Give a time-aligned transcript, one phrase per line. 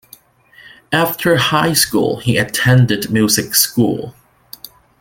[0.91, 4.15] After high school, he attended music school.